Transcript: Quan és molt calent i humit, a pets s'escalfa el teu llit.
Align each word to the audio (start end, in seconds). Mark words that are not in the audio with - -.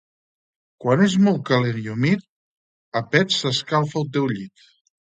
Quan 0.85 1.03
és 1.07 1.17
molt 1.25 1.43
calent 1.51 1.79
i 1.83 1.87
humit, 1.97 2.25
a 3.03 3.05
pets 3.13 3.41
s'escalfa 3.45 4.01
el 4.05 4.13
teu 4.19 4.31
llit. 4.37 4.71